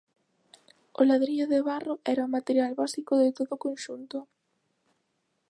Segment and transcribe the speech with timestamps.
[0.99, 4.17] O ladrillo de barro era o material básico de todo o conxunto.